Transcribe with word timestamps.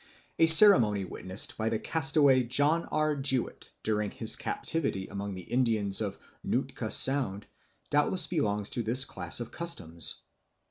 A 0.39 0.47
ceremony 0.47 1.05
witnessed 1.05 1.59
by 1.59 1.69
the 1.69 1.77
castaway 1.77 2.41
John 2.41 2.85
R. 2.85 3.15
Jewitt 3.15 3.69
during 3.83 4.09
his 4.09 4.35
captivity 4.35 5.07
among 5.07 5.35
the 5.35 5.43
Indians 5.43 6.01
of 6.01 6.17
Nootka 6.43 6.89
Sound 6.89 7.45
doubtless 7.91 8.25
belongs 8.25 8.71
to 8.71 8.81
this 8.81 9.05
class 9.05 9.39
of 9.39 9.51
customs. 9.51 10.23